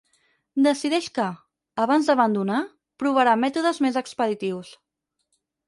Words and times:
Decideix 0.67 1.09
que, 1.17 1.25
abans 1.83 2.09
d'abandonar, 2.09 2.63
provarà 3.05 3.37
mètodes 3.45 3.85
més 3.87 4.03
expeditius. 4.05 4.77